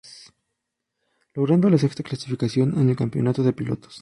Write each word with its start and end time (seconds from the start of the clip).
Logrando 1.35 1.69
la 1.69 1.77
sexta 1.77 2.01
clasificación 2.01 2.75
en 2.79 2.89
el 2.89 2.95
campeonato 2.95 3.43
de 3.43 3.53
pilotos. 3.53 3.99